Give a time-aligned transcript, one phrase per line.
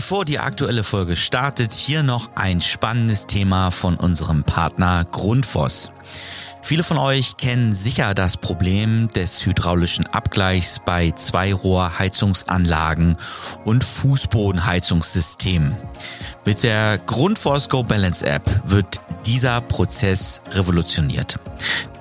[0.00, 5.92] Bevor die aktuelle Folge startet, hier noch ein spannendes Thema von unserem Partner Grundfos.
[6.62, 13.16] Viele von euch kennen sicher das Problem des hydraulischen Abgleichs bei Zweirohrheizungsanlagen
[13.64, 15.74] und Fußbodenheizungssystemen.
[16.44, 21.38] Mit der Grundforce Go Balance App wird dieser Prozess revolutioniert.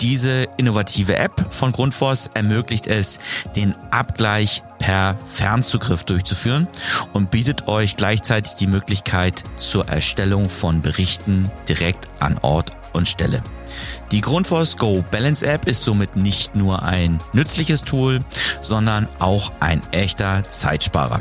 [0.01, 3.19] Diese innovative App von Grundfos ermöglicht es,
[3.55, 6.67] den Abgleich per Fernzugriff durchzuführen
[7.13, 13.41] und bietet euch gleichzeitig die Möglichkeit zur Erstellung von Berichten direkt an Ort und Stelle.
[14.11, 18.19] Die Grundfos Go Balance App ist somit nicht nur ein nützliches Tool,
[18.61, 21.19] sondern auch ein echter Zeitsparer.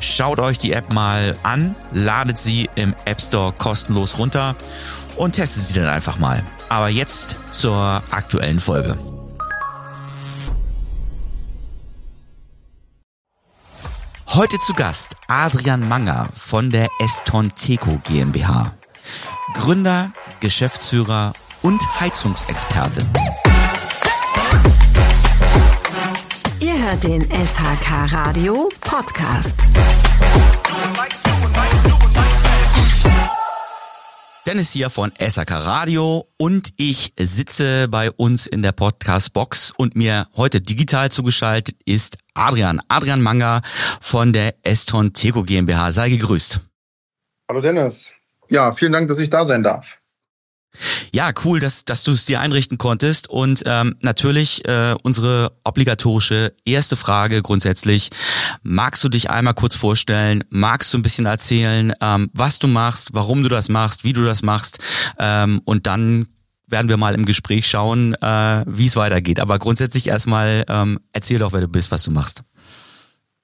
[0.00, 4.56] Schaut euch die App mal an, ladet sie im App Store kostenlos runter
[5.16, 6.42] und testet sie dann einfach mal.
[6.68, 8.98] Aber jetzt zur aktuellen Folge.
[14.34, 18.72] Heute zu Gast Adrian Manger von der Eston Teco GmbH.
[19.54, 20.10] Gründer,
[20.44, 23.06] Geschäftsführer und Heizungsexperte.
[26.60, 29.56] Ihr hört den SHK Radio Podcast.
[34.46, 40.28] Dennis hier von SAK Radio und ich sitze bei uns in der Podcast-Box und mir
[40.36, 43.62] heute digital zugeschaltet ist Adrian, Adrian Manga
[44.02, 45.90] von der Eston Teco GmbH.
[45.92, 46.60] Sei gegrüßt.
[47.48, 48.12] Hallo Dennis.
[48.50, 50.03] Ja, vielen Dank, dass ich da sein darf.
[51.12, 53.28] Ja, cool, dass, dass du es dir einrichten konntest.
[53.28, 58.10] Und ähm, natürlich äh, unsere obligatorische erste Frage grundsätzlich.
[58.62, 60.44] Magst du dich einmal kurz vorstellen?
[60.50, 64.24] Magst du ein bisschen erzählen, ähm, was du machst, warum du das machst, wie du
[64.24, 64.78] das machst?
[65.18, 66.26] Ähm, und dann
[66.66, 69.38] werden wir mal im Gespräch schauen, äh, wie es weitergeht.
[69.38, 72.42] Aber grundsätzlich erstmal ähm, erzähl doch, wer du bist, was du machst.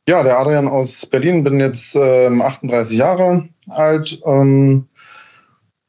[0.09, 4.21] Ja, der Adrian aus Berlin, bin jetzt ähm, 38 Jahre alt.
[4.27, 4.89] Ähm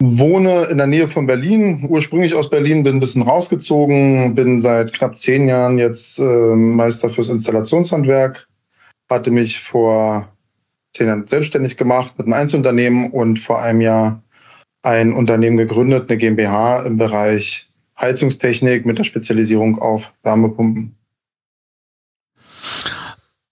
[0.04, 4.94] Wohne in der Nähe von Berlin, ursprünglich aus Berlin, bin ein bisschen rausgezogen, bin seit
[4.94, 6.24] knapp zehn Jahren jetzt äh,
[6.56, 8.48] Meister fürs Installationshandwerk,
[9.10, 10.36] hatte mich vor
[10.96, 14.24] zehn Jahren selbstständig gemacht mit einem Einzelunternehmen und vor einem Jahr
[14.82, 20.96] ein Unternehmen gegründet, eine GmbH im Bereich Heizungstechnik mit der Spezialisierung auf Wärmepumpen.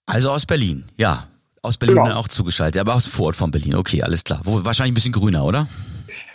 [0.08, 1.28] Also aus Berlin, ja.
[1.62, 2.16] Aus Berlin genau.
[2.16, 3.76] auch zugeschaltet, aber aus Vorort von Berlin.
[3.76, 4.42] Okay, alles klar.
[4.46, 5.68] Wo, wahrscheinlich ein bisschen grüner, oder?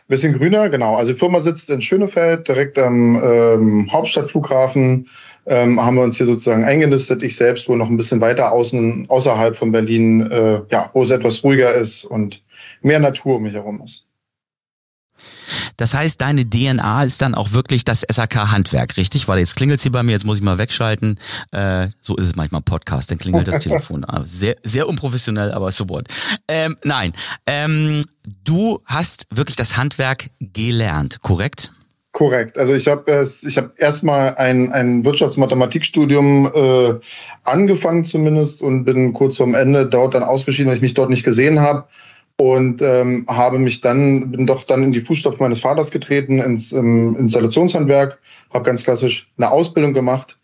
[0.07, 0.97] Bisschen grüner, genau.
[0.97, 5.09] Also die Firma sitzt in Schönefeld, direkt am ähm, Hauptstadtflughafen.
[5.47, 7.23] Ähm, haben wir uns hier sozusagen eingenistet.
[7.23, 11.11] Ich selbst wohne noch ein bisschen weiter außen, außerhalb von Berlin, äh, ja, wo es
[11.11, 12.43] etwas ruhiger ist und
[12.83, 14.04] mehr Natur um mich herum ist.
[15.77, 19.29] Das heißt, deine DNA ist dann auch wirklich das SAK-Handwerk, richtig?
[19.29, 21.19] Weil jetzt klingelt hier bei mir, jetzt muss ich mal wegschalten.
[21.53, 24.05] Äh, so ist es manchmal im Podcast, dann klingelt das Telefon.
[24.05, 26.07] Ah, sehr, sehr unprofessionell, aber so what.
[26.49, 27.13] Ähm, nein,
[27.47, 28.03] ähm,
[28.45, 31.71] du hast wirklich das Handwerk gelernt, korrekt?
[32.13, 32.59] Korrekt.
[32.59, 36.95] Also ich habe ich habe erstmal ein, ein Wirtschaftsmathematikstudium äh,
[37.43, 41.25] angefangen zumindest und bin kurz vorm Ende dort dann ausgeschieden, weil ich mich dort nicht
[41.25, 41.89] gesehen habe
[42.41, 46.73] und ähm, habe mich dann bin doch dann in die Fußstapfen meines Vaters getreten ins
[46.73, 48.19] ähm, Installationshandwerk,
[48.53, 50.39] habe ganz klassisch eine Ausbildung gemacht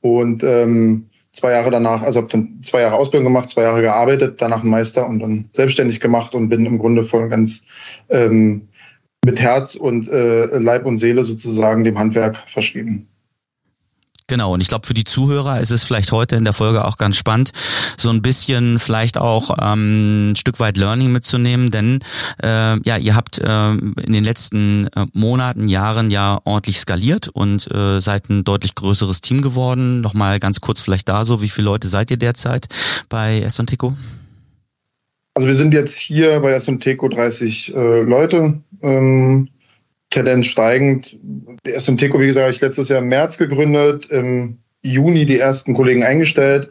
[0.00, 4.40] und ähm, zwei Jahre danach, also habe dann zwei Jahre Ausbildung gemacht, zwei Jahre gearbeitet,
[4.40, 7.62] danach Meister und dann selbstständig gemacht und bin im Grunde voll ganz
[8.08, 8.68] ähm,
[9.24, 13.08] mit Herz und äh, Leib und Seele sozusagen dem Handwerk verschrieben.
[14.26, 16.96] Genau, und ich glaube, für die Zuhörer ist es vielleicht heute in der Folge auch
[16.96, 17.50] ganz spannend,
[17.98, 22.00] so ein bisschen vielleicht auch ähm, ein Stück weit Learning mitzunehmen, denn
[22.42, 27.70] äh, ja, ihr habt äh, in den letzten äh, Monaten, Jahren ja ordentlich skaliert und
[27.72, 30.00] äh, seid ein deutlich größeres Team geworden.
[30.00, 32.66] Nochmal ganz kurz vielleicht da so, wie viele Leute seid ihr derzeit
[33.08, 33.94] bei Estontico?
[35.34, 38.60] Also wir sind jetzt hier bei Estonteco 30 äh, Leute.
[38.82, 39.48] Ähm,
[40.12, 41.18] Tendenz steigend.
[41.66, 45.74] Der SMTco, wie gesagt, habe ich letztes Jahr im März gegründet, im Juni die ersten
[45.74, 46.70] Kollegen eingestellt.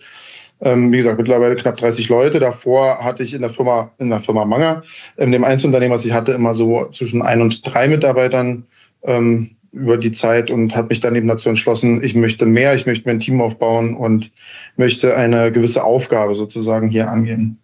[0.62, 2.40] Ähm, wie gesagt, mittlerweile knapp 30 Leute.
[2.40, 4.84] Davor hatte ich in der Firma, in der Firma Manger,
[5.18, 8.66] in dem Einzelunternehmen, was ich hatte, immer so zwischen ein und drei Mitarbeitern
[9.04, 12.86] ähm, über die Zeit und habe mich dann eben dazu entschlossen, ich möchte mehr, ich
[12.86, 14.32] möchte mir ein Team aufbauen und
[14.76, 17.58] möchte eine gewisse Aufgabe sozusagen hier angehen.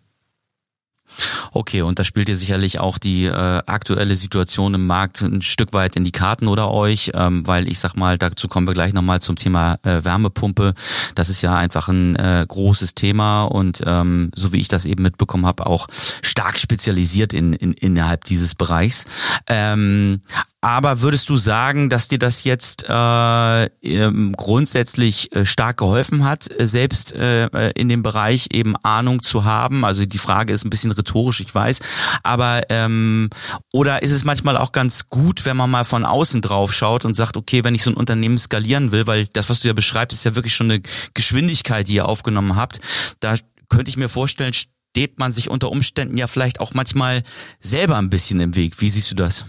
[1.57, 3.31] Okay, und da spielt ihr sicherlich auch die äh,
[3.65, 7.79] aktuelle Situation im Markt ein Stück weit in die Karten oder euch, ähm, weil ich
[7.79, 10.75] sag mal, dazu kommen wir gleich nochmal zum Thema äh, Wärmepumpe.
[11.15, 15.01] Das ist ja einfach ein äh, großes Thema und ähm, so wie ich das eben
[15.01, 19.05] mitbekommen habe, auch stark spezialisiert in, in, innerhalb dieses Bereichs.
[19.47, 20.21] Ähm,
[20.61, 26.49] Aber würdest du sagen, dass dir das jetzt äh, ähm, grundsätzlich äh, stark geholfen hat,
[26.59, 29.85] äh, selbst äh, äh, in dem Bereich eben Ahnung zu haben?
[29.85, 31.79] Also die Frage ist ein bisschen rhetorisch, ich weiß.
[32.23, 33.29] Aber ähm,
[33.71, 37.15] oder ist es manchmal auch ganz gut, wenn man mal von außen drauf schaut und
[37.15, 40.17] sagt, okay, wenn ich so ein Unternehmen skalieren will, weil das, was du ja beschreibst,
[40.17, 40.81] ist ja wirklich schon eine
[41.13, 42.79] Geschwindigkeit, die ihr aufgenommen habt.
[43.19, 43.35] Da
[43.69, 47.21] könnte ich mir vorstellen, steht man sich unter Umständen ja vielleicht auch manchmal
[47.59, 48.81] selber ein bisschen im Weg.
[48.81, 49.45] Wie siehst du das?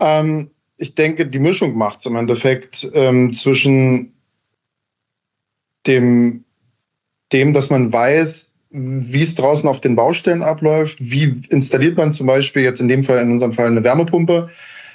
[0.00, 4.12] Ähm, ich denke, die Mischung macht es im Endeffekt ähm, zwischen
[5.86, 6.44] dem,
[7.32, 12.26] dem, dass man weiß, wie es draußen auf den Baustellen abläuft, wie installiert man zum
[12.26, 14.48] Beispiel jetzt in dem Fall, in unserem Fall eine Wärmepumpe,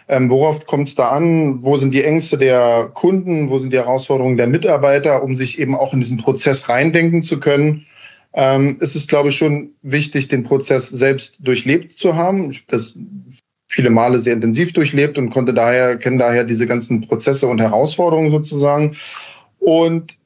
[0.09, 3.77] ähm, worauf kommt es da an, wo sind die Ängste der Kunden, wo sind die
[3.77, 7.85] Herausforderungen der Mitarbeiter, um sich eben auch in diesen Prozess reindenken zu können.
[8.33, 12.53] Ähm, es ist, glaube ich, schon wichtig, den Prozess selbst durchlebt zu haben.
[12.67, 12.95] Das
[13.69, 18.31] viele Male sehr intensiv durchlebt und konnte daher, kenne daher diese ganzen Prozesse und Herausforderungen
[18.31, 18.95] sozusagen.
[19.59, 20.17] Und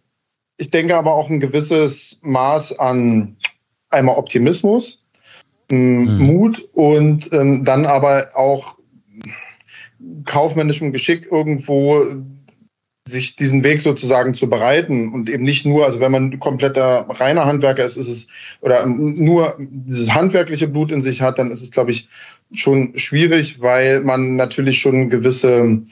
[0.57, 3.36] ich denke aber auch ein gewisses Maß an
[3.90, 5.04] einmal Optimismus,
[5.69, 6.18] mhm.
[6.19, 8.78] Mut und ähm, dann aber auch
[10.25, 12.06] kaufmännischem Geschick irgendwo
[13.07, 17.45] sich diesen Weg sozusagen zu bereiten und eben nicht nur, also wenn man kompletter reiner
[17.45, 18.27] Handwerker ist, ist es
[18.61, 22.07] oder nur dieses handwerkliche Blut in sich hat, dann ist es, glaube ich,
[22.53, 25.83] schon schwierig, weil man natürlich schon gewisse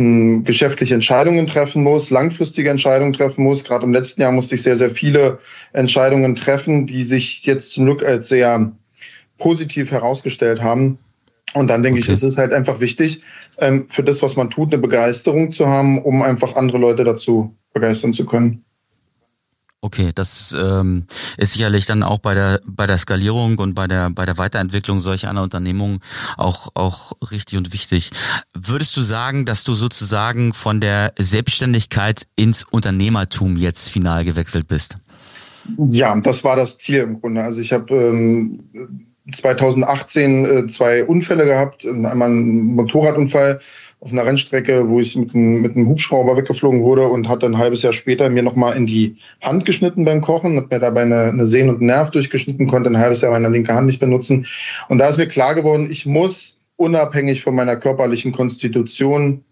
[0.00, 3.64] hm, geschäftliche Entscheidungen treffen muss, langfristige Entscheidungen treffen muss.
[3.64, 5.38] Gerade im letzten Jahr musste ich sehr, sehr viele
[5.72, 8.72] Entscheidungen treffen, die sich jetzt zum Glück als sehr
[9.38, 10.98] positiv herausgestellt haben.
[11.54, 12.08] Und dann denke okay.
[12.08, 13.22] ich, ist es halt einfach wichtig,
[13.58, 17.54] ähm, für das, was man tut, eine Begeisterung zu haben, um einfach andere Leute dazu
[17.72, 18.64] begeistern zu können.
[19.82, 21.06] Okay, das ähm,
[21.36, 24.98] ist sicherlich dann auch bei der bei der Skalierung und bei der bei der Weiterentwicklung
[24.98, 26.00] solch einer Unternehmung
[26.36, 28.10] auch auch richtig und wichtig.
[28.52, 34.96] Würdest du sagen, dass du sozusagen von der Selbstständigkeit ins Unternehmertum jetzt final gewechselt bist?
[35.90, 37.44] Ja, das war das Ziel im Grunde.
[37.44, 41.84] Also ich habe ähm, 2018 äh, zwei Unfälle gehabt.
[41.84, 43.58] Einmal ein Motorradunfall
[44.00, 47.54] auf einer Rennstrecke, wo ich mit einem, mit einem Hubschrauber weggeflogen wurde und hat dann
[47.54, 51.02] ein halbes Jahr später mir nochmal in die Hand geschnitten beim Kochen, hat mir dabei
[51.02, 54.00] eine, eine Sehne und einen Nerv durchgeschnitten, konnte ein halbes Jahr meine linke Hand nicht
[54.00, 54.46] benutzen.
[54.88, 59.44] Und da ist mir klar geworden, ich muss unabhängig von meiner körperlichen Konstitution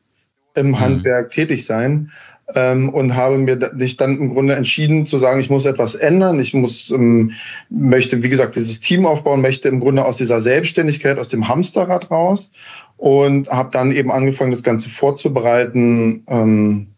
[0.55, 0.81] im mhm.
[0.81, 2.11] Handwerk tätig sein
[2.55, 6.39] ähm, und habe mir mich dann im Grunde entschieden zu sagen, ich muss etwas ändern.
[6.41, 7.33] Ich muss ähm,
[7.71, 12.11] möchte, wie gesagt, dieses Team aufbauen, möchte im Grunde aus dieser Selbstständigkeit, aus dem Hamsterrad
[12.11, 12.53] raus
[12.97, 16.25] und habe dann eben angefangen, das Ganze vorzubereiten.
[16.29, 16.89] Ähm,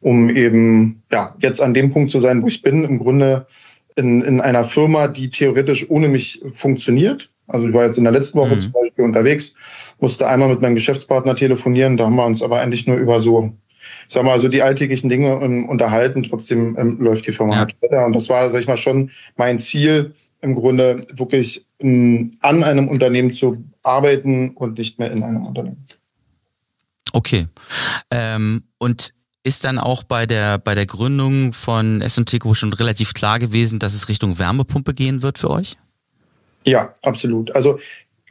[0.00, 3.46] um eben ja jetzt an dem Punkt zu sein, wo ich bin, im Grunde
[3.96, 7.30] in, in einer Firma, die theoretisch ohne mich funktioniert.
[7.48, 8.60] Also ich war jetzt in der letzten Woche mhm.
[8.60, 9.54] zum Beispiel unterwegs,
[9.98, 13.54] musste einmal mit meinem Geschäftspartner telefonieren, da haben wir uns aber eigentlich nur über so
[14.06, 16.22] sag mal, so die alltäglichen Dinge um, unterhalten.
[16.22, 18.06] Trotzdem ähm, läuft die Firma halt weiter.
[18.06, 22.88] Und das war, sag ich mal, schon mein Ziel, im Grunde wirklich ähm, an einem
[22.88, 25.86] Unternehmen zu arbeiten und nicht mehr in einem Unternehmen.
[27.12, 27.48] Okay.
[28.10, 29.12] Ähm, und
[29.42, 33.94] ist dann auch bei der, bei der Gründung von S&T schon relativ klar gewesen, dass
[33.94, 35.78] es Richtung Wärmepumpe gehen wird für euch?
[36.64, 37.54] Ja, absolut.
[37.54, 37.78] Also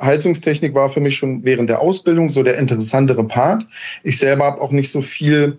[0.02, 3.66] Heizungstechnik war für mich schon während der Ausbildung so der interessantere Part.
[4.04, 5.58] Ich selber habe auch nicht so viel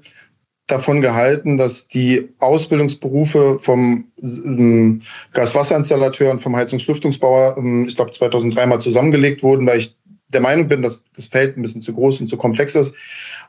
[0.68, 5.00] davon gehalten, dass die Ausbildungsberufe vom ähm,
[5.32, 9.96] Gaswasserinstallateur und vom Heizungslüftungsbauer, ähm, ich glaube 2003 mal zusammengelegt wurden, weil ich
[10.28, 12.94] der Meinung bin, dass das Feld ein bisschen zu groß und zu komplex ist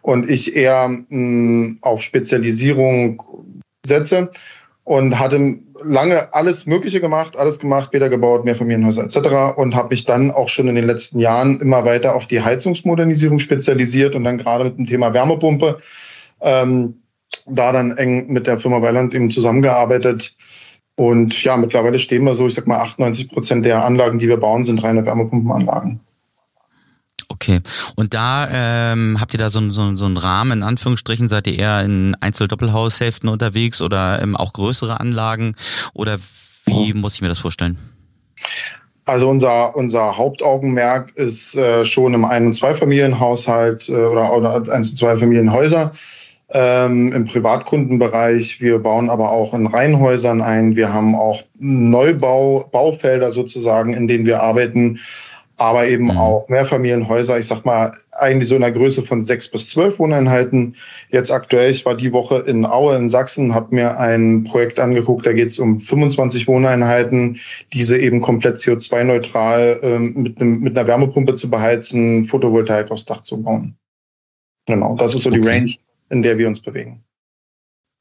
[0.01, 3.22] und ich eher ähm, auf Spezialisierung
[3.86, 4.31] setze
[4.89, 9.55] und hatte lange alles Mögliche gemacht, alles gemacht, Bäder gebaut, Mehrfamilienhäuser etc.
[9.55, 13.38] und habe mich dann auch schon in den letzten Jahren immer weiter auf die Heizungsmodernisierung
[13.38, 15.77] spezialisiert und dann gerade mit dem Thema Wärmepumpe
[16.41, 17.03] ähm,
[17.46, 20.36] da dann eng mit der Firma Weiland eben zusammengearbeitet.
[20.96, 24.38] Und ja, mittlerweile stehen wir so, ich sag mal, 98 Prozent der Anlagen, die wir
[24.38, 26.00] bauen, sind reine Wärmepumpenanlagen.
[27.41, 27.62] Okay.
[27.96, 31.58] Und da ähm, habt ihr da so, so, so einen Rahmen, in Anführungsstrichen, seid ihr
[31.58, 35.55] eher in Einzel-Doppelhaushälften unterwegs oder ähm, auch größere Anlagen?
[35.93, 36.17] Oder
[36.65, 37.77] wie muss ich mir das vorstellen?
[39.05, 44.91] Also unser, unser Hauptaugenmerk ist äh, schon im Ein- und Zweifamilienhaushalt äh, oder, oder Eins-
[44.91, 45.93] und Zweifamilienhäuser
[46.51, 48.60] ähm, im Privatkundenbereich.
[48.60, 50.75] Wir bauen aber auch in Reihenhäusern ein.
[50.75, 55.00] Wir haben auch Neubau, Baufelder sozusagen, in denen wir arbeiten.
[55.60, 56.18] Aber eben mhm.
[56.18, 60.75] auch Mehrfamilienhäuser, ich sag mal, eigentlich so in der Größe von sechs bis zwölf Wohneinheiten.
[61.10, 65.25] Jetzt aktuell, ich war die Woche in Aue in Sachsen, habe mir ein Projekt angeguckt,
[65.25, 67.39] da geht es um 25 Wohneinheiten,
[67.74, 73.22] diese eben komplett CO2-neutral ähm, mit, einem, mit einer Wärmepumpe zu beheizen, Photovoltaik aufs Dach
[73.22, 73.78] zu bauen.
[74.66, 75.42] Genau, das ist so okay.
[75.42, 75.75] die Range,
[76.10, 77.04] in der wir uns bewegen.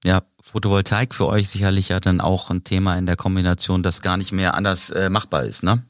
[0.05, 4.17] Ja, Photovoltaik für euch sicherlich ja dann auch ein Thema in der Kombination, das gar
[4.17, 5.83] nicht mehr anders äh, machbar ist, ne?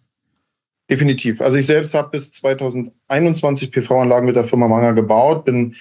[0.90, 1.42] Definitiv.
[1.42, 5.74] Also ich selbst habe bis 2021 PV-Anlagen mit der Firma Manger gebaut, bin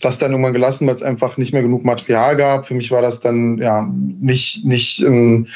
[0.00, 2.64] das dann irgendwann gelassen, weil es einfach nicht mehr genug Material gab.
[2.64, 5.48] Für mich war das dann ja nicht nicht ähm,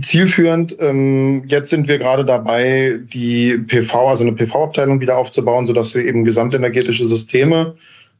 [0.00, 0.74] zielführend.
[0.80, 6.06] Ähm, jetzt sind wir gerade dabei, die PV, also eine PV-Abteilung wieder aufzubauen, sodass wir
[6.06, 7.74] eben gesamtenergetische Systeme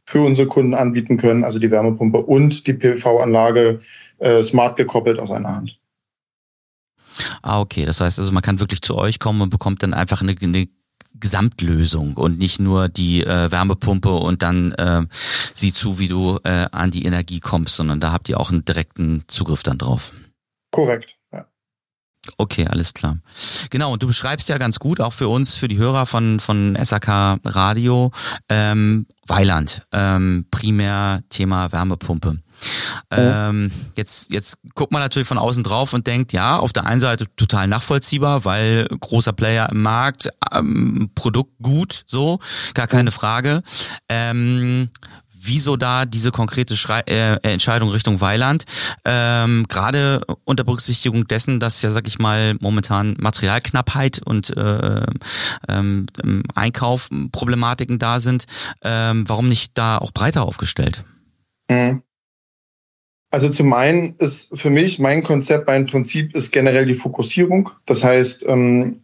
[0.04, 3.80] für unsere Kunden anbieten können, also die Wärmepumpe und die PV-Anlage
[4.18, 5.78] äh, smart gekoppelt aus einer Hand.
[7.42, 7.84] Ah, okay.
[7.84, 10.68] Das heißt also, man kann wirklich zu euch kommen und bekommt dann einfach eine, eine
[11.20, 15.02] Gesamtlösung und nicht nur die äh, Wärmepumpe und dann äh,
[15.54, 18.64] sieh zu, wie du äh, an die Energie kommst, sondern da habt ihr auch einen
[18.64, 20.12] direkten Zugriff dann drauf.
[20.70, 21.16] Korrekt.
[21.32, 21.46] Ja.
[22.36, 23.18] Okay, alles klar.
[23.70, 26.76] Genau, und du beschreibst ja ganz gut, auch für uns, für die Hörer von, von
[26.80, 28.12] SAK Radio,
[28.48, 32.38] ähm, Weiland, ähm, primär Thema Wärmepumpe.
[33.10, 37.00] Ähm, jetzt, jetzt guckt man natürlich von außen drauf und denkt, ja, auf der einen
[37.00, 42.38] Seite total nachvollziehbar, weil großer Player im Markt, ähm, Produkt gut, so,
[42.74, 43.62] gar keine Frage.
[44.08, 44.90] Ähm,
[45.40, 48.64] wieso da diese konkrete Schrei äh, Entscheidung Richtung Weiland,
[49.04, 55.06] ähm, gerade unter Berücksichtigung dessen, dass ja, sag ich mal, momentan Materialknappheit und äh,
[55.68, 56.06] ähm,
[56.54, 58.44] Einkaufproblematiken da sind,
[58.82, 61.04] ähm, warum nicht da auch breiter aufgestellt?
[61.70, 62.02] Mhm.
[63.30, 67.70] Also zum einen ist für mich mein Konzept, mein Prinzip ist generell die Fokussierung.
[67.84, 69.02] Das heißt, ähm,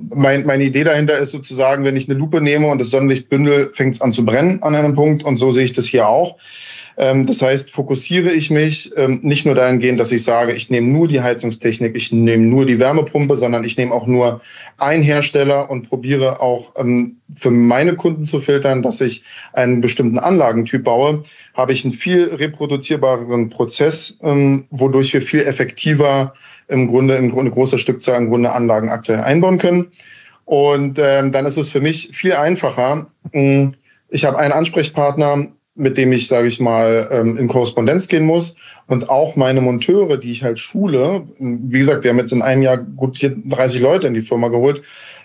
[0.00, 3.72] mein, meine Idee dahinter ist sozusagen, wenn ich eine Lupe nehme und das Sonnenlicht bündel,
[3.74, 6.38] fängt es an zu brennen an einem Punkt und so sehe ich das hier auch.
[6.96, 10.88] Ähm, das heißt, fokussiere ich mich ähm, nicht nur dahingehend, dass ich sage, ich nehme
[10.88, 14.40] nur die Heizungstechnik, ich nehme nur die Wärmepumpe, sondern ich nehme auch nur
[14.78, 20.18] einen Hersteller und probiere auch ähm, für meine Kunden zu filtern, dass ich einen bestimmten
[20.18, 21.22] Anlagentyp baue,
[21.54, 24.18] habe ich einen viel reproduzierbareren Prozess,
[24.70, 26.34] wodurch wir viel effektiver
[26.68, 29.88] im Grunde in Grunde großer Stückzahl im Grunde Anlagen aktuell einbauen können.
[30.44, 33.06] Und ähm, dann ist es für mich viel einfacher.
[34.10, 38.54] Ich habe einen Ansprechpartner, mit dem ich, sage ich mal, ähm, in Korrespondenz gehen muss.
[38.86, 42.62] Und auch meine Monteure, die ich halt schule, wie gesagt, wir haben jetzt in einem
[42.62, 44.82] Jahr gut 30 Leute in die Firma geholt.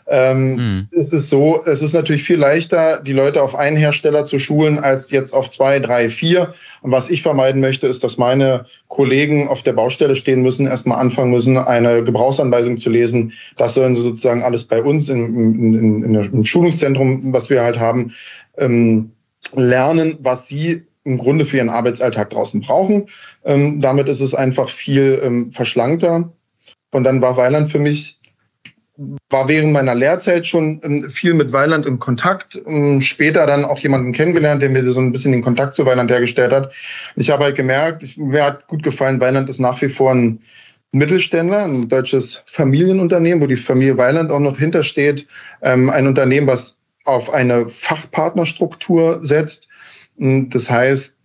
[0.08, 0.88] Ähm, mhm.
[0.92, 4.80] Es ist so, es ist natürlich viel leichter, die Leute auf einen Hersteller zu schulen,
[4.80, 6.52] als jetzt auf zwei, drei, vier.
[6.82, 11.00] Und was ich vermeiden möchte, ist, dass meine Kollegen auf der Baustelle stehen müssen, erstmal
[11.00, 13.34] anfangen müssen, eine Gebrauchsanweisung zu lesen.
[13.56, 17.80] Das sollen sie sozusagen alles bei uns in, in, in, im Schulungszentrum, was wir halt
[17.80, 18.12] haben,
[18.58, 19.12] ähm,
[19.56, 23.08] lernen, was sie im Grunde für ihren Arbeitsalltag draußen brauchen.
[23.44, 26.32] Ähm, damit ist es einfach viel ähm, verschlankter.
[26.92, 28.20] Und dann war Weiland für mich,
[29.30, 32.62] war während meiner Lehrzeit schon ähm, viel mit Weiland in Kontakt.
[32.66, 36.12] Ähm, später dann auch jemanden kennengelernt, der mir so ein bisschen den Kontakt zu Weiland
[36.12, 36.74] hergestellt hat.
[37.16, 40.42] Ich habe halt gemerkt, ich, mir hat gut gefallen, Weiland ist nach wie vor ein
[40.92, 45.28] Mittelständler, ein deutsches Familienunternehmen, wo die Familie Weiland auch noch hintersteht.
[45.62, 46.79] Ähm, ein Unternehmen, was
[47.10, 49.68] auf eine Fachpartnerstruktur setzt.
[50.18, 51.20] Das heißt,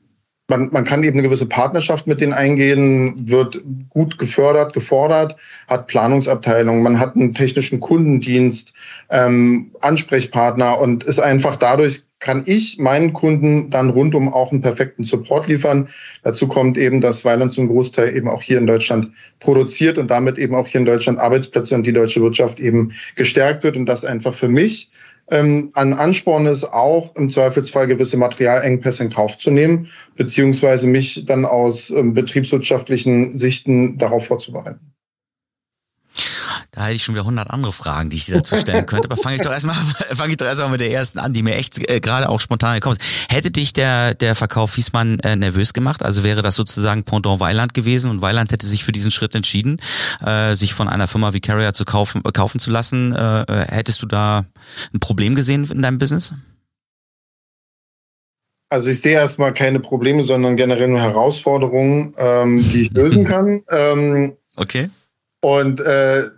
[0.49, 5.37] man, man kann eben eine gewisse Partnerschaft mit denen eingehen, wird gut gefördert, gefordert,
[5.69, 8.75] hat Planungsabteilung, man hat einen technischen Kundendienst,
[9.09, 15.05] ähm, Ansprechpartner und ist einfach dadurch kann ich meinen Kunden dann rundum auch einen perfekten
[15.05, 15.89] Support liefern.
[16.23, 20.39] Dazu kommt eben, dass Weiland zum Großteil eben auch hier in Deutschland produziert und damit
[20.39, 24.07] eben auch hier in Deutschland Arbeitsplätze und die deutsche Wirtschaft eben gestärkt wird und das
[24.07, 24.91] einfach für mich
[25.31, 31.25] ähm, ein Ansporn ist auch im Zweifelsfall gewisse Materialengpässe in Kauf zu nehmen, beziehungsweise mich
[31.27, 34.94] dann aus ähm, betriebswirtschaftlichen Sichten darauf vorzubereiten.
[36.75, 39.09] Da hätte ich schon wieder hundert andere Fragen, die ich dir dazu stellen könnte.
[39.09, 39.77] Aber fange ich doch erstmal,
[40.13, 42.75] fange ich doch erstmal mit der ersten an, die mir echt äh, gerade auch spontan
[42.75, 43.31] gekommen ist.
[43.31, 46.03] Hätte dich der, der Verkauf Fiesmann äh, nervös gemacht?
[46.03, 49.79] Also wäre das sozusagen Pendant Weiland gewesen und Weiland hätte sich für diesen Schritt entschieden,
[50.25, 53.15] äh, sich von einer Firma wie Carrier zu kaufen, äh, kaufen zu lassen.
[53.15, 54.45] Äh, äh, hättest du da
[54.93, 56.35] ein Problem gesehen in deinem Business?
[58.69, 63.63] Also ich sehe erstmal keine Probleme, sondern generell nur Herausforderungen, ähm, die ich lösen kann.
[63.71, 64.91] Ähm, okay.
[65.41, 66.31] Und äh,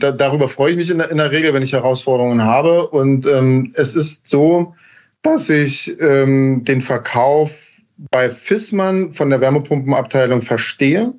[0.00, 2.88] da, darüber freue ich mich in der, in der, Regel, wenn ich Herausforderungen habe.
[2.88, 4.74] Und ähm, es ist so,
[5.22, 7.52] dass ich ähm, den Verkauf
[8.10, 11.12] bei Fissmann von der Wärmepumpenabteilung verstehe.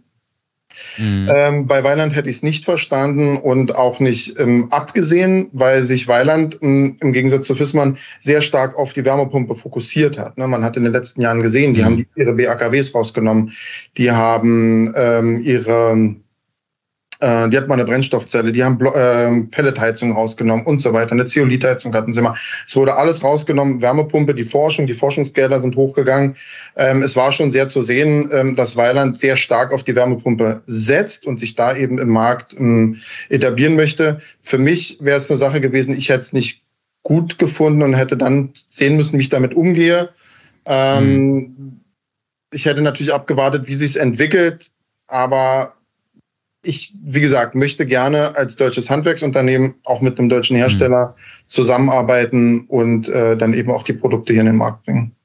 [0.98, 1.30] Mhm.
[1.34, 6.08] Ähm, bei Weiland hätte ich es nicht verstanden und auch nicht ähm, abgesehen, weil sich
[6.08, 10.38] Weiland ähm, im Gegensatz zu Fissmann sehr stark auf die Wärmepumpe fokussiert hat.
[10.38, 10.48] Ne?
[10.48, 11.86] Man hat in den letzten Jahren gesehen, die mhm.
[11.86, 13.52] haben die, ihre BAKWs rausgenommen,
[13.98, 16.16] die haben ähm, ihre
[17.22, 21.12] äh, die hat mal eine Brennstoffzelle, die haben äh, Pelletheizung rausgenommen und so weiter.
[21.12, 22.36] Eine Zeolitheizung hatten sie mal.
[22.68, 26.36] Es wurde alles rausgenommen, Wärmepumpe, die Forschung, die Forschungsgelder sind hochgegangen.
[26.76, 30.64] Ähm, es war schon sehr zu sehen, ähm, dass Weiland sehr stark auf die Wärmepumpe
[30.66, 32.98] setzt und sich da eben im Markt ähm,
[33.30, 34.20] etablieren möchte.
[34.42, 36.64] Für mich wäre es eine Sache gewesen, ich hätte es nicht
[37.04, 40.10] gut gefunden und hätte dann sehen müssen, wie ich damit umgehe.
[40.66, 41.82] Ähm, mhm.
[42.54, 44.72] Ich hätte natürlich abgewartet, wie sich es entwickelt,
[45.08, 45.76] aber
[46.64, 51.22] ich, wie gesagt, möchte gerne als deutsches Handwerksunternehmen auch mit einem deutschen Hersteller mhm.
[51.48, 55.16] zusammenarbeiten und äh, dann eben auch die Produkte hier in den Markt bringen.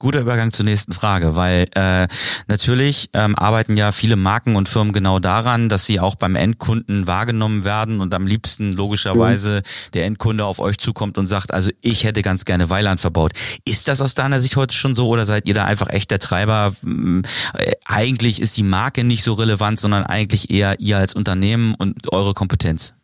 [0.00, 2.08] Guter Übergang zur nächsten Frage, weil äh,
[2.48, 7.06] natürlich ähm, arbeiten ja viele Marken und Firmen genau daran, dass sie auch beim Endkunden
[7.06, 9.90] wahrgenommen werden und am liebsten logischerweise mhm.
[9.92, 13.32] der Endkunde auf euch zukommt und sagt, also ich hätte ganz gerne Weiland verbaut.
[13.66, 16.18] Ist das aus deiner Sicht heute schon so oder seid ihr da einfach echt der
[16.18, 16.74] Treiber?
[16.82, 22.10] Äh, eigentlich ist die Marke nicht so relevant, sondern eigentlich eher ihr als Unternehmen und
[22.10, 22.94] eure Kompetenz?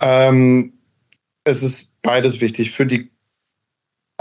[0.00, 0.74] Ähm,
[1.42, 2.70] es ist beides wichtig.
[2.70, 3.11] Für die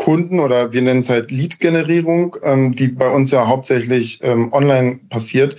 [0.01, 4.99] Kunden oder wir nennen es halt Lead-Generierung, ähm, die bei uns ja hauptsächlich ähm, online
[5.09, 5.57] passiert,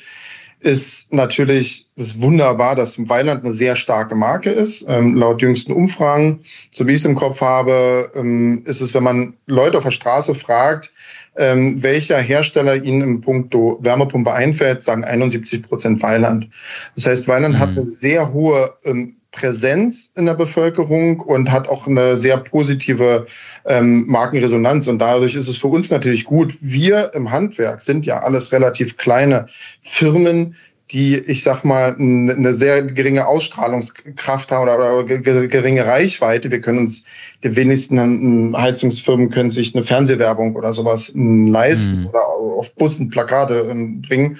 [0.58, 4.84] ist natürlich ist wunderbar, dass Weiland eine sehr starke Marke ist.
[4.88, 6.40] Ähm, laut jüngsten Umfragen,
[6.72, 9.92] so wie ich es im Kopf habe, ähm, ist es, wenn man Leute auf der
[9.92, 10.92] Straße fragt,
[11.36, 16.48] ähm, welcher Hersteller ihnen im Punkto Wärmepumpe einfällt, sagen 71 Prozent Weiland.
[16.96, 17.58] Das heißt, Weiland mhm.
[17.60, 23.26] hat eine sehr hohe ähm, Präsenz in der Bevölkerung und hat auch eine sehr positive
[23.64, 24.86] ähm, Markenresonanz.
[24.88, 26.54] Und dadurch ist es für uns natürlich gut.
[26.60, 29.46] Wir im Handwerk sind ja alles relativ kleine
[29.80, 30.54] Firmen,
[30.90, 36.50] die, ich sag mal, eine sehr geringe Ausstrahlungskraft haben oder, oder geringe Reichweite.
[36.50, 37.04] Wir können uns,
[37.42, 42.06] die wenigsten Heizungsfirmen können sich eine Fernsehwerbung oder sowas leisten mhm.
[42.08, 44.36] oder auf Bussen Plakate ähm, bringen.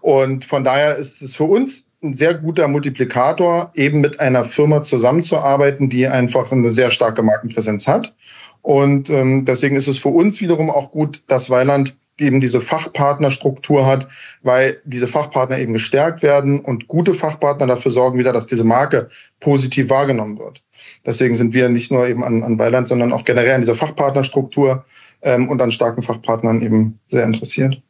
[0.00, 4.82] Und von daher ist es für uns ein sehr guter Multiplikator, eben mit einer Firma
[4.82, 8.14] zusammenzuarbeiten, die einfach eine sehr starke Markenpräsenz hat.
[8.60, 13.86] Und ähm, deswegen ist es für uns wiederum auch gut, dass Weiland eben diese Fachpartnerstruktur
[13.86, 14.08] hat,
[14.42, 19.08] weil diese Fachpartner eben gestärkt werden und gute Fachpartner dafür sorgen wieder, dass diese Marke
[19.40, 20.62] positiv wahrgenommen wird.
[21.06, 24.84] Deswegen sind wir nicht nur eben an, an Weiland, sondern auch generell an dieser Fachpartnerstruktur
[25.22, 27.80] ähm, und an starken Fachpartnern eben sehr interessiert.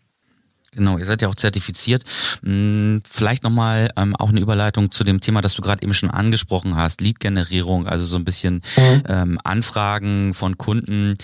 [0.74, 2.02] Genau, ihr seid ja auch zertifiziert.
[2.42, 6.11] Hm, vielleicht nochmal ähm, auch eine Überleitung zu dem Thema, das du gerade eben schon
[6.11, 9.02] angesprochen hast, Lead-Generierung, also so ein bisschen mhm.
[9.08, 11.14] ähm, Anfragen von Kunden.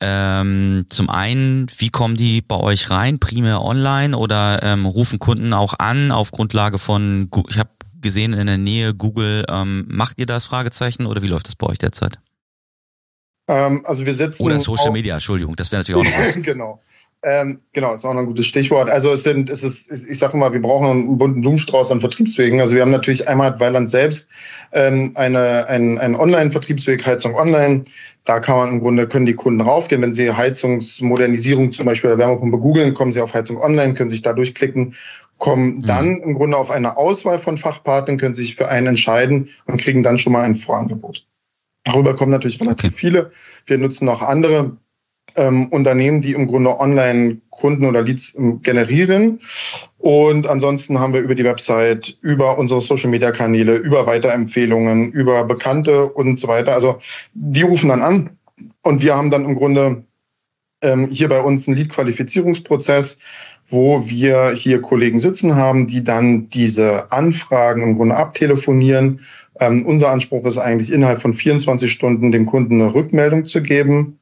[0.00, 3.18] Ähm, zum einen, wie kommen die bei euch rein?
[3.18, 7.70] Primär online oder ähm, rufen Kunden auch an auf Grundlage von, ich habe
[8.02, 10.44] gesehen in der Nähe Google, ähm, macht ihr das?
[10.44, 12.18] Fragezeichen oder wie läuft das bei euch derzeit?
[13.48, 16.42] Ähm, also wir setzen oder Social Media, Entschuldigung, das wäre natürlich auch noch was.
[16.42, 16.82] genau.
[17.22, 18.88] Ähm, genau, ist auch noch ein gutes Stichwort.
[18.88, 22.60] Also es sind, es ist, ich sage mal, wir brauchen einen bunten Blumenstrauß an Vertriebswegen.
[22.60, 24.28] Also wir haben natürlich einmal Weiland selbst
[24.72, 27.86] ähm, eine, ein, einen Online-Vertriebsweg, Heizung Online.
[28.24, 30.00] Da kann man im Grunde, können die Kunden raufgehen.
[30.00, 34.22] Wenn sie Heizungsmodernisierung zum Beispiel der Wärmepumpe googeln, kommen sie auf Heizung Online, können sich
[34.22, 34.94] da durchklicken,
[35.38, 35.86] kommen mhm.
[35.86, 40.04] dann im Grunde auf eine Auswahl von Fachpartnern, können sich für einen entscheiden und kriegen
[40.04, 41.26] dann schon mal ein Vorangebot.
[41.82, 42.96] Darüber kommen natürlich relativ okay.
[42.96, 43.30] viele.
[43.66, 44.76] Wir nutzen noch andere
[45.36, 49.40] ähm, Unternehmen, die im Grunde online Kunden oder Leads ähm, generieren.
[49.98, 55.44] Und ansonsten haben wir über die Website, über unsere Social Media Kanäle, über Weiterempfehlungen, über
[55.44, 56.72] Bekannte und so weiter.
[56.72, 56.98] Also
[57.34, 58.30] die rufen dann an
[58.82, 60.04] und wir haben dann im Grunde
[60.82, 63.18] ähm, hier bei uns einen Lead-Qualifizierungsprozess,
[63.66, 69.20] wo wir hier Kollegen sitzen haben, die dann diese Anfragen im Grunde abtelefonieren.
[69.60, 74.17] Ähm, unser Anspruch ist eigentlich innerhalb von 24 Stunden dem Kunden eine Rückmeldung zu geben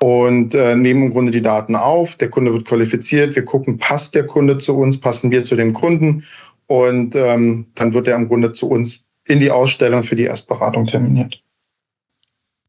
[0.00, 2.16] und äh, nehmen im Grunde die Daten auf.
[2.16, 3.34] Der Kunde wird qualifiziert.
[3.34, 6.24] Wir gucken, passt der Kunde zu uns, passen wir zu dem Kunden
[6.66, 10.86] und ähm, dann wird er im Grunde zu uns in die Ausstellung für die Erstberatung
[10.86, 11.42] terminiert.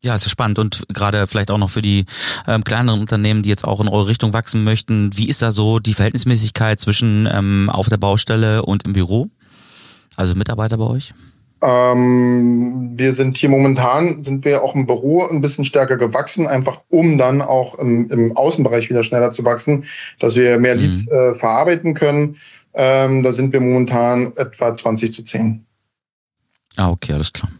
[0.01, 2.05] Ja, es ist spannend und gerade vielleicht auch noch für die
[2.47, 5.11] ähm, kleineren Unternehmen, die jetzt auch in eure Richtung wachsen möchten.
[5.17, 9.29] Wie ist da so die Verhältnismäßigkeit zwischen ähm, auf der Baustelle und im Büro?
[10.15, 11.13] Also Mitarbeiter bei euch?
[11.61, 16.81] Ähm, wir sind hier momentan, sind wir auch im Büro ein bisschen stärker gewachsen, einfach
[16.89, 19.83] um dann auch im, im Außenbereich wieder schneller zu wachsen,
[20.19, 20.81] dass wir mehr mhm.
[20.81, 22.37] Leads äh, verarbeiten können.
[22.73, 25.65] Ähm, da sind wir momentan etwa 20 zu 10.
[26.77, 27.51] Ah, okay, alles klar.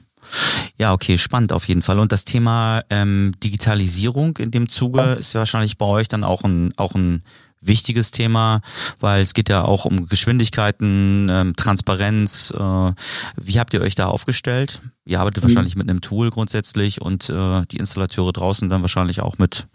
[0.77, 1.99] Ja, okay, spannend auf jeden Fall.
[1.99, 6.43] Und das Thema ähm, Digitalisierung in dem Zuge ist ja wahrscheinlich bei euch dann auch
[6.43, 7.23] ein, auch ein
[7.61, 8.61] wichtiges Thema,
[8.99, 12.53] weil es geht ja auch um Geschwindigkeiten, ähm, Transparenz.
[12.57, 12.91] Äh,
[13.37, 14.81] wie habt ihr euch da aufgestellt?
[15.05, 15.47] Ihr arbeitet mhm.
[15.47, 19.67] wahrscheinlich mit einem Tool grundsätzlich und äh, die Installateure draußen dann wahrscheinlich auch mit,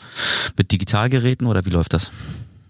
[0.57, 2.13] mit Digitalgeräten oder wie läuft das?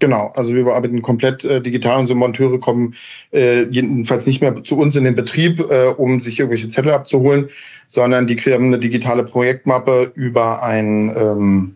[0.00, 2.00] Genau, also wir arbeiten komplett äh, digital.
[2.00, 2.94] Unsere Monteure kommen
[3.32, 7.48] äh, jedenfalls nicht mehr zu uns in den Betrieb, äh, um sich irgendwelche Zettel abzuholen,
[7.86, 11.74] sondern die kriegen eine digitale Projektmappe über ein ähm,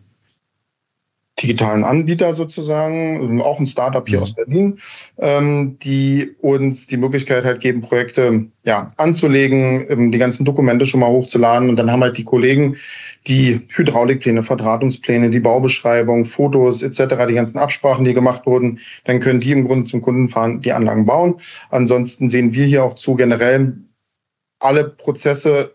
[1.43, 4.23] digitalen Anbieter sozusagen, auch ein Startup hier mhm.
[4.23, 4.79] aus Berlin,
[5.19, 11.01] ähm, die uns die Möglichkeit halt geben, Projekte ja anzulegen, ähm, die ganzen Dokumente schon
[11.01, 12.77] mal hochzuladen und dann haben halt die Kollegen
[13.27, 19.41] die Hydraulikpläne, Verdrahtungspläne, die Baubeschreibung, Fotos etc., die ganzen Absprachen, die gemacht wurden, dann können
[19.41, 21.37] die im Grunde zum Kunden fahren, die Anlagen bauen.
[21.71, 23.77] Ansonsten sehen wir hier auch zu, generell
[24.61, 25.75] alle Prozesse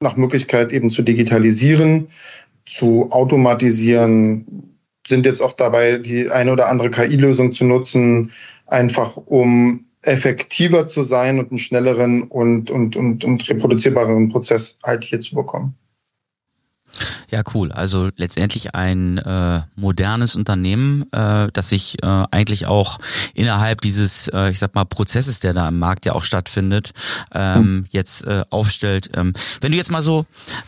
[0.00, 2.08] nach Möglichkeit eben zu digitalisieren,
[2.66, 4.71] zu automatisieren,
[5.06, 8.32] sind jetzt auch dabei, die eine oder andere KI-Lösung zu nutzen,
[8.66, 15.04] einfach um effektiver zu sein und einen schnelleren und, und, und, und reproduzierbareren Prozess halt
[15.04, 15.76] hier zu bekommen.
[17.32, 17.72] Ja, cool.
[17.72, 22.98] Also letztendlich ein äh, modernes Unternehmen, äh, das sich äh, eigentlich auch
[23.32, 26.92] innerhalb dieses, äh, ich sag mal, Prozesses, der da im Markt ja auch stattfindet,
[27.34, 27.84] ähm, mhm.
[27.88, 29.12] jetzt äh, aufstellt.
[29.14, 30.26] Ähm, wenn du jetzt mal so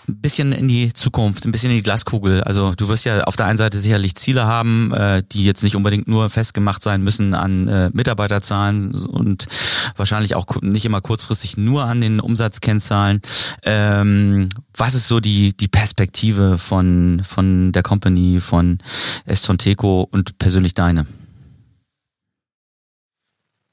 [0.09, 3.37] ein bisschen in die Zukunft, ein bisschen in die Glaskugel, also du wirst ja auf
[3.37, 7.35] der einen Seite sicherlich Ziele haben, äh, die jetzt nicht unbedingt nur festgemacht sein müssen
[7.35, 9.48] an äh, Mitarbeiterzahlen und
[9.96, 13.20] wahrscheinlich auch nicht immer kurzfristig nur an den Umsatzkennzahlen.
[13.64, 18.78] Ähm, was ist so die, die Perspektive von, von der Company, von
[19.26, 21.06] Eston Teco und persönlich deine?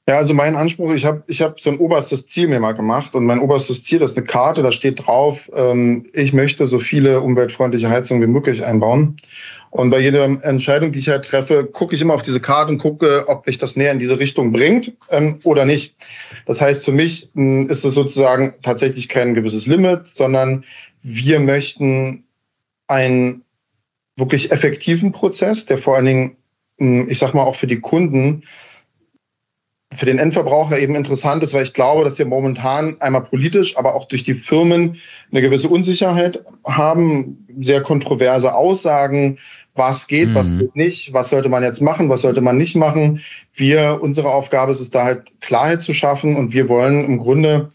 [0.08, 3.14] Ja, also mein Anspruch, ich habe ich hab so ein oberstes Ziel mir mal gemacht
[3.14, 7.20] und mein oberstes Ziel ist eine Karte, da steht drauf, ähm, ich möchte so viele
[7.20, 9.16] umweltfreundliche Heizungen wie möglich einbauen.
[9.70, 12.78] Und bei jeder Entscheidung, die ich halt treffe, gucke ich immer auf diese Karte und
[12.78, 15.94] gucke, ob mich das näher in diese Richtung bringt ähm, oder nicht.
[16.46, 20.64] Das heißt, für mich mh, ist es sozusagen tatsächlich kein gewisses Limit, sondern
[21.02, 22.24] wir möchten
[22.92, 23.44] einen
[24.16, 26.36] wirklich effektiven Prozess, der vor allen Dingen,
[26.78, 28.44] hm, ich sag mal, auch für die Kunden,
[29.94, 33.94] für den Endverbraucher eben interessant ist, weil ich glaube, dass wir momentan einmal politisch, aber
[33.94, 34.96] auch durch die Firmen
[35.30, 39.38] eine gewisse Unsicherheit haben, sehr kontroverse Aussagen,
[39.74, 40.34] was geht, mhm.
[40.34, 43.20] was geht nicht, was sollte man jetzt machen, was sollte man nicht machen.
[43.54, 47.70] Wir, unsere Aufgabe ist es da halt Klarheit zu schaffen und wir wollen im Grunde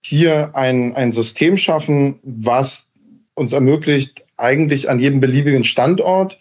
[0.00, 2.88] hier ein, ein System schaffen, was
[3.34, 6.38] uns ermöglicht, eigentlich an jedem beliebigen Standort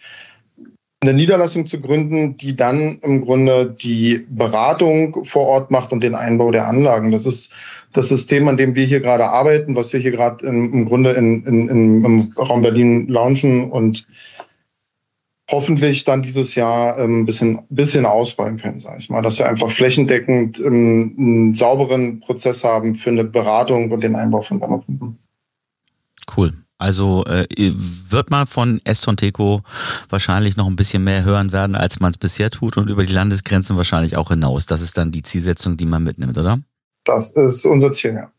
[1.01, 6.13] eine Niederlassung zu gründen, die dann im Grunde die Beratung vor Ort macht und den
[6.13, 7.11] Einbau der Anlagen.
[7.11, 7.51] Das ist
[7.93, 11.45] das System, an dem wir hier gerade arbeiten, was wir hier gerade im, Grunde in,
[11.45, 14.07] in, in, im Raum Berlin launchen und
[15.49, 19.49] hoffentlich dann dieses Jahr ein ähm, bisschen, bisschen ausbauen können, sage ich mal, dass wir
[19.49, 25.17] einfach flächendeckend ähm, einen sauberen Prozess haben für eine Beratung und den Einbau von Wärmepumpen.
[26.35, 26.53] Cool.
[26.79, 29.61] Also äh, wird man von Eston Teco
[30.09, 33.13] wahrscheinlich noch ein bisschen mehr hören werden, als man es bisher tut und über die
[33.13, 34.65] Landesgrenzen wahrscheinlich auch hinaus.
[34.65, 36.59] Das ist dann die Zielsetzung, die man mitnimmt, oder?
[37.03, 38.31] Das ist unser Ziel, ja.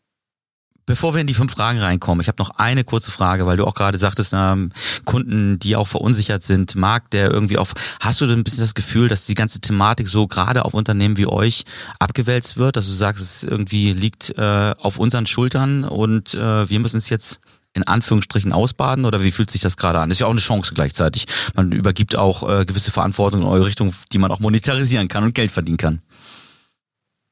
[0.87, 3.65] Bevor wir in die fünf Fragen reinkommen, ich habe noch eine kurze Frage, weil du
[3.65, 4.71] auch gerade sagtest, ähm,
[5.05, 8.73] Kunden, die auch verunsichert sind, Markt, der irgendwie auf, hast du denn ein bisschen das
[8.73, 11.63] Gefühl, dass die ganze Thematik so gerade auf Unternehmen wie euch
[11.99, 16.79] abgewälzt wird, dass du sagst, es irgendwie liegt äh, auf unseren Schultern und äh, wir
[16.79, 17.39] müssen es jetzt
[17.73, 20.09] in Anführungsstrichen ausbaden oder wie fühlt sich das gerade an?
[20.09, 21.25] Das ist ja auch eine Chance gleichzeitig.
[21.55, 25.35] Man übergibt auch äh, gewisse Verantwortung in eure Richtung, die man auch monetarisieren kann und
[25.35, 26.01] Geld verdienen kann.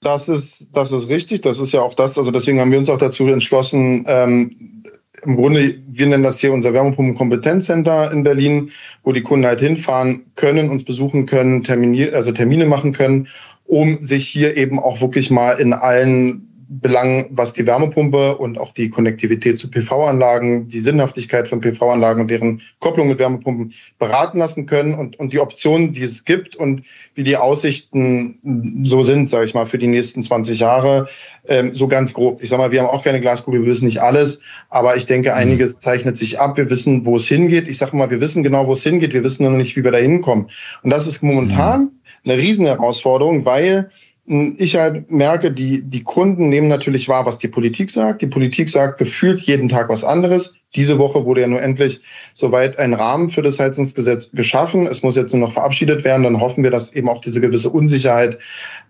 [0.01, 1.41] Das ist, das ist richtig.
[1.41, 2.17] Das ist ja auch das.
[2.17, 4.83] Also deswegen haben wir uns auch dazu entschlossen, ähm,
[5.23, 8.71] im Grunde, wir nennen das hier unser Wärmepumpen-Kompetenzcenter in Berlin,
[9.03, 13.27] wo die Kunden halt hinfahren können, uns besuchen können, Termini also Termine machen können,
[13.65, 18.73] um sich hier eben auch wirklich mal in allen Belangen, was die Wärmepumpe und auch
[18.73, 24.67] die Konnektivität zu PV-Anlagen, die Sinnhaftigkeit von PV-Anlagen und deren Kopplung mit Wärmepumpen beraten lassen
[24.67, 26.83] können und, und die Optionen, die es gibt und
[27.15, 31.09] wie die Aussichten so sind, sage ich mal, für die nächsten 20 Jahre,
[31.47, 32.43] ähm, so ganz grob.
[32.43, 35.33] Ich sage mal, wir haben auch keine Glaskugel, wir wissen nicht alles, aber ich denke,
[35.33, 36.55] einiges zeichnet sich ab.
[36.55, 37.67] Wir wissen, wo es hingeht.
[37.67, 39.13] Ich sage mal, wir wissen genau, wo es hingeht.
[39.13, 40.47] Wir wissen nur noch nicht, wie wir da hinkommen.
[40.83, 41.89] Und das ist momentan mhm.
[42.25, 43.89] eine Riesenherausforderung, weil
[44.29, 48.21] ich halt merke, die, die Kunden nehmen natürlich wahr, was die Politik sagt.
[48.21, 50.53] Die Politik sagt gefühlt jeden Tag was anderes.
[50.75, 52.01] Diese Woche wurde ja nur endlich
[52.35, 54.85] soweit ein Rahmen für das Heizungsgesetz geschaffen.
[54.85, 56.21] Es muss jetzt nur noch verabschiedet werden.
[56.21, 58.37] Dann hoffen wir, dass eben auch diese gewisse Unsicherheit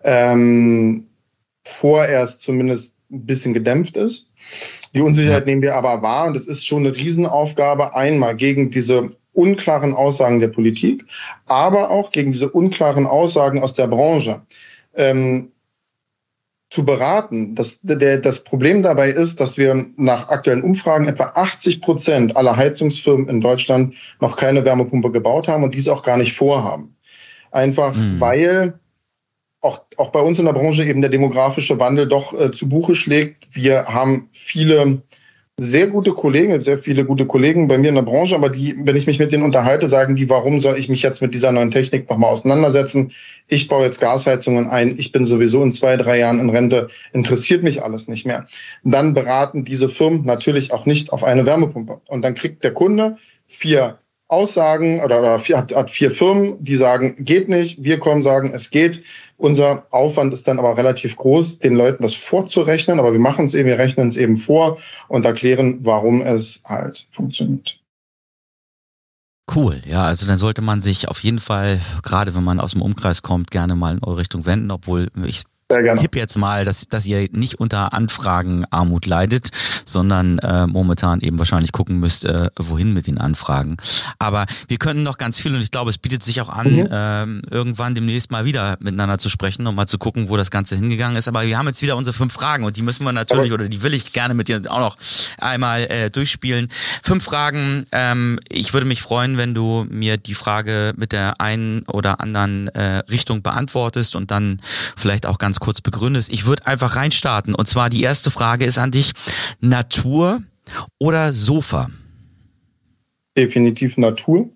[0.04, 1.08] ähm,
[1.64, 4.28] vorerst zumindest ein bisschen gedämpft ist.
[4.94, 9.10] Die Unsicherheit nehmen wir aber wahr und es ist schon eine Riesenaufgabe, einmal gegen diese
[9.32, 11.06] unklaren Aussagen der Politik,
[11.46, 14.42] aber auch gegen diese unklaren Aussagen aus der Branche.
[14.96, 15.52] Ähm,
[16.70, 17.56] zu beraten.
[17.56, 22.56] Das, der, das Problem dabei ist, dass wir nach aktuellen Umfragen etwa 80 Prozent aller
[22.56, 26.96] Heizungsfirmen in Deutschland noch keine Wärmepumpe gebaut haben und dies auch gar nicht vorhaben.
[27.52, 28.20] Einfach mhm.
[28.20, 28.80] weil
[29.62, 32.96] auch, auch bei uns in der Branche eben der demografische Wandel doch äh, zu Buche
[32.96, 33.48] schlägt.
[33.52, 35.02] Wir haben viele
[35.60, 38.96] sehr gute Kollegen, sehr viele gute Kollegen bei mir in der Branche, aber die, wenn
[38.96, 41.72] ich mich mit denen unterhalte, sagen die, warum soll ich mich jetzt mit dieser neuen
[41.72, 43.12] Technik nochmal auseinandersetzen?
[43.48, 47.64] Ich baue jetzt Gasheizungen ein, ich bin sowieso in zwei, drei Jahren in Rente, interessiert
[47.64, 48.46] mich alles nicht mehr.
[48.84, 52.02] Dann beraten diese Firmen natürlich auch nicht auf eine Wärmepumpe.
[52.08, 56.76] Und dann kriegt der Kunde vier Aussagen oder, oder vier, hat, hat vier Firmen, die
[56.76, 57.84] sagen, geht nicht.
[57.84, 59.04] Wir kommen, sagen, es geht.
[59.38, 63.56] Unser Aufwand ist dann aber relativ groß, den Leuten das vorzurechnen, aber wir machen es
[63.56, 67.80] eben, wir rechnen es eben vor und erklären, warum es halt funktioniert.
[69.54, 72.84] Cool, ja, also dann sollte man sich auf jeden Fall, gerade wenn man aus dem
[72.84, 75.42] Umkreis kommt, gerne mal in eure Richtung wenden, obwohl ich
[76.00, 79.50] tipp jetzt mal, dass, dass ihr nicht unter Anfragenarmut leidet,
[79.92, 83.78] sondern äh, momentan eben wahrscheinlich gucken müsst, äh, wohin mit den Anfragen.
[84.20, 86.88] Aber wir können noch ganz viel und ich glaube, es bietet sich auch an, mhm.
[86.92, 90.76] ähm, irgendwann demnächst mal wieder miteinander zu sprechen und mal zu gucken, wo das Ganze
[90.76, 91.28] hingegangen ist.
[91.28, 93.82] Aber wir haben jetzt wieder unsere fünf Fragen und die müssen wir natürlich, oder die
[93.82, 94.98] will ich gerne mit dir auch noch
[95.38, 96.68] einmal äh, durchspielen.
[97.04, 97.86] Fünf Fragen.
[97.92, 102.68] Ähm, ich würde mich freuen, wenn du mir die Frage mit der einen oder anderen
[102.70, 104.60] äh, Richtung beantwortest und dann
[104.96, 106.30] vielleicht auch ganz kurz begründest.
[106.32, 107.56] Ich würde einfach reinstarten.
[107.56, 109.12] Und zwar die erste Frage ist an dich.
[109.80, 110.44] Natur
[111.00, 111.90] oder Sofa?
[113.38, 114.50] Definitiv Natur.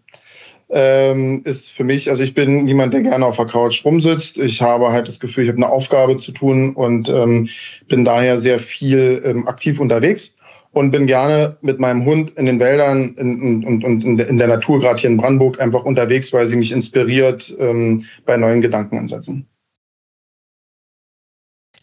[0.69, 4.37] Ähm, ist für mich, also ich bin niemand, der gerne auf der Couch rumsitzt.
[4.37, 7.47] Ich habe halt das Gefühl, ich habe eine Aufgabe zu tun und ähm,
[7.87, 10.35] bin daher sehr viel ähm, aktiv unterwegs
[10.71, 14.47] und bin gerne mit meinem Hund in den Wäldern und in, in, in, in, der
[14.47, 19.47] Natur, gerade hier in Brandenburg, einfach unterwegs, weil sie mich inspiriert ähm, bei neuen Gedankenansätzen.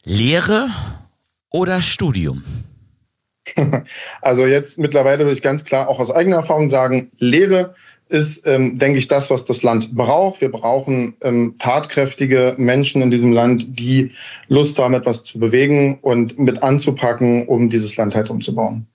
[0.04, 0.68] Lehre
[1.50, 2.42] oder Studium?
[4.22, 7.74] Also jetzt mittlerweile würde ich ganz klar auch aus eigener Erfahrung sagen, Lehre
[8.10, 10.40] ist, ähm, denke ich, das, was das Land braucht.
[10.40, 14.12] Wir brauchen ähm, tatkräftige Menschen in diesem Land, die
[14.48, 18.89] Lust haben, etwas zu bewegen und mit anzupacken, um dieses Land halt umzubauen.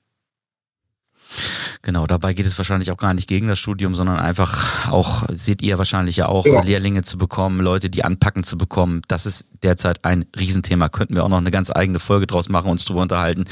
[1.85, 5.61] Genau, dabei geht es wahrscheinlich auch gar nicht gegen das Studium, sondern einfach auch, seht
[5.61, 6.63] ihr wahrscheinlich ja auch, ja.
[6.63, 9.03] Lehrlinge zu bekommen, Leute, die anpacken zu bekommen.
[9.07, 10.89] Das ist derzeit ein Riesenthema.
[10.89, 13.45] Könnten wir auch noch eine ganz eigene Folge draus machen, uns drüber unterhalten.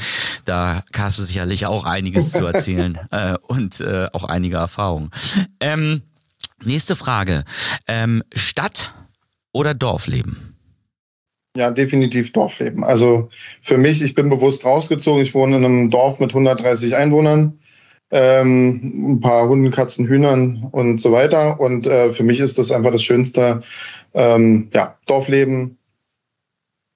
[0.46, 5.10] Da hast du sicherlich auch einiges zu erzählen äh, und äh, auch einige Erfahrungen.
[5.60, 6.02] Ähm,
[6.64, 7.44] nächste Frage.
[7.86, 8.92] Ähm, Stadt
[9.52, 10.56] oder Dorfleben?
[11.56, 12.82] Ja, definitiv Dorfleben.
[12.82, 13.28] Also
[13.62, 15.22] für mich, ich bin bewusst rausgezogen.
[15.22, 17.60] Ich wohne in einem Dorf mit 130 Einwohnern
[18.14, 21.58] ähm, ein paar Hunden, Katzen, Hühnern und so weiter.
[21.58, 23.62] Und äh, für mich ist das einfach das Schönste,
[24.14, 25.78] ähm, ja, Dorfleben,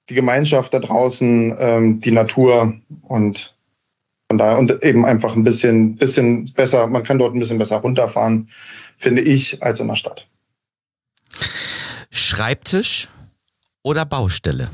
[0.09, 3.53] die Gemeinschaft da draußen, ähm, die Natur und
[4.29, 7.77] von daher und eben einfach ein bisschen, bisschen besser, man kann dort ein bisschen besser
[7.77, 8.47] runterfahren,
[8.95, 10.25] finde ich, als in der Stadt.
[12.11, 13.09] Schreibtisch
[13.83, 14.69] oder Baustelle?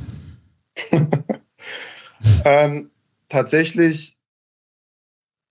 [2.45, 2.91] ähm,
[3.29, 4.14] tatsächlich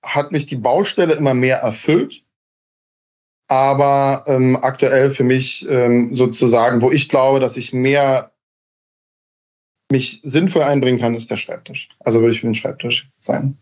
[0.05, 2.23] hat mich die Baustelle immer mehr erfüllt.
[3.49, 8.33] Aber ähm, aktuell für mich ähm, sozusagen, wo ich glaube, dass ich mehr
[9.91, 11.91] mich sinnvoll einbringen kann, ist der Schreibtisch.
[12.01, 13.59] Also würde ich für den Schreibtisch sein.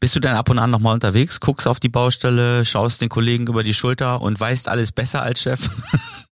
[0.00, 3.46] Bist du dann ab und an nochmal unterwegs, guckst auf die Baustelle, schaust den Kollegen
[3.46, 5.60] über die Schulter und weißt alles besser als Chef?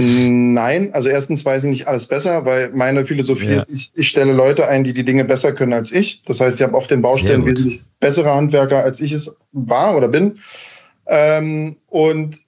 [0.00, 3.62] Nein, also erstens weiß ich nicht alles besser, weil meine Philosophie ja.
[3.62, 6.22] ist, ich, ich stelle Leute ein, die die Dinge besser können als ich.
[6.24, 10.08] Das heißt, ich habe auf den Baustellen wesentlich bessere Handwerker, als ich es war oder
[10.08, 10.38] bin.
[11.06, 12.38] Ähm, und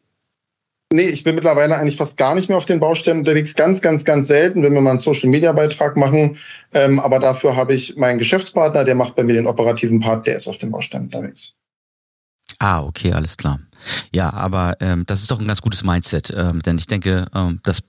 [0.92, 3.54] nee, ich bin mittlerweile eigentlich fast gar nicht mehr auf den Baustellen unterwegs.
[3.54, 6.38] Ganz, ganz, ganz selten, wenn wir mal einen Social-Media-Beitrag machen.
[6.72, 10.36] Ähm, aber dafür habe ich meinen Geschäftspartner, der macht bei mir den operativen Part, der
[10.36, 11.54] ist auf den Baustellen unterwegs.
[12.58, 13.58] Ah, okay, alles klar.
[14.12, 17.60] Ja, aber ähm, das ist doch ein ganz gutes Mindset, ähm, denn ich denke, ähm,
[17.62, 17.82] das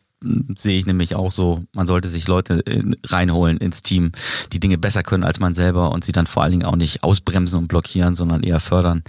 [0.56, 4.12] sehe ich nämlich auch so, man sollte sich Leute in, reinholen ins Team,
[4.52, 7.04] die Dinge besser können als man selber und sie dann vor allen Dingen auch nicht
[7.04, 9.04] ausbremsen und blockieren, sondern eher fördern.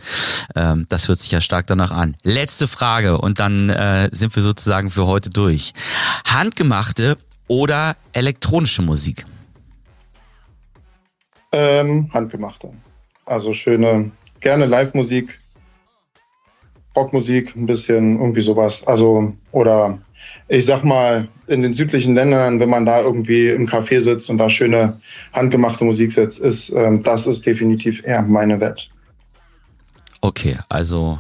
[0.57, 2.17] Ähm, das hört sich ja stark danach an.
[2.23, 5.73] Letzte Frage und dann äh, sind wir sozusagen für heute durch.
[6.27, 7.17] Handgemachte
[7.47, 9.25] oder elektronische Musik?
[11.53, 12.73] Ähm, handgemachte.
[13.27, 15.41] Also schöne, gerne Live-Musik,
[16.97, 18.87] Rockmusik, ein bisschen irgendwie sowas.
[18.87, 19.99] Also, oder
[20.49, 24.39] ich sag mal, in den südlichen Ländern, wenn man da irgendwie im Café sitzt und
[24.39, 25.01] da schöne
[25.33, 28.91] handgemachte Musik setzt, ist, ähm, das ist definitiv eher meine Welt.
[30.21, 31.19] Okay, also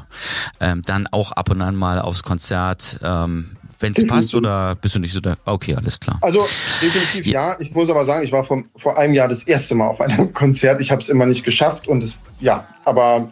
[0.60, 4.94] ähm, dann auch ab und an mal aufs Konzert, ähm, wenn es passt oder bist
[4.94, 5.36] du nicht so da?
[5.44, 6.18] Okay, alles klar.
[6.22, 6.40] Also
[6.80, 7.50] definitiv ja.
[7.50, 7.56] ja.
[7.60, 10.32] Ich muss aber sagen, ich war vom, vor einem Jahr das erste Mal auf einem
[10.32, 10.80] Konzert.
[10.80, 13.30] Ich habe es immer nicht geschafft und es ja, aber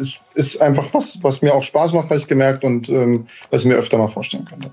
[0.00, 3.62] es ist einfach was, was mir auch Spaß macht, habe ich gemerkt und ähm, was
[3.62, 4.72] ich mir öfter mal vorstellen könnte.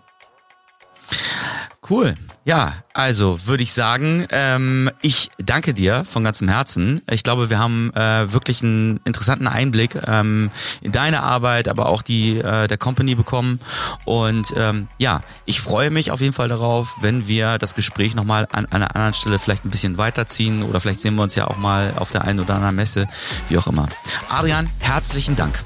[1.90, 2.16] Cool.
[2.46, 7.02] Ja, also würde ich sagen, ähm, ich danke dir von ganzem Herzen.
[7.12, 10.50] Ich glaube, wir haben äh, wirklich einen interessanten Einblick ähm,
[10.82, 13.60] in deine Arbeit, aber auch die äh, der Company bekommen.
[14.06, 18.48] Und ähm, ja, ich freue mich auf jeden Fall darauf, wenn wir das Gespräch nochmal
[18.52, 21.48] an, an einer anderen Stelle vielleicht ein bisschen weiterziehen oder vielleicht sehen wir uns ja
[21.48, 23.08] auch mal auf der einen oder anderen Messe,
[23.50, 23.90] wie auch immer.
[24.30, 25.64] Adrian, herzlichen Dank.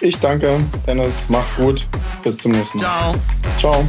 [0.00, 1.14] Ich danke, Dennis.
[1.28, 1.86] Mach's gut.
[2.22, 3.14] Bis zum nächsten Mal.
[3.58, 3.84] Ciao.
[3.84, 3.88] Ciao.